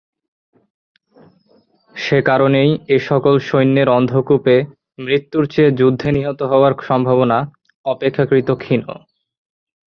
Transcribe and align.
সে 1.95 2.17
কারণেই 2.21 2.71
এ 2.87 2.97
সকল 3.09 3.33
সৈন্যের 3.39 3.87
অন্ধকূপে 3.89 4.55
মৃত্যুর 4.99 5.43
চেয়ে 5.47 5.71
যুদ্ধে 5.71 6.09
নিহত 6.11 6.39
হওয়ার 6.43 6.73
সম্ভাবনা 6.87 7.37
অপেক্ষাকৃত 7.85 8.49
ক্ষীণ। 8.61 8.81